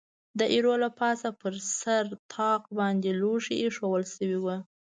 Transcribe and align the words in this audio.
د 0.39 0.41
ایرو 0.53 0.73
له 0.83 0.89
پاسه 0.99 1.29
پر 1.41 1.53
سر 1.79 2.05
طاق 2.33 2.63
باندې 2.79 3.09
لوښي 3.19 3.55
اېښوول 3.61 4.03
شوي 4.15 4.39
و. 4.43 4.47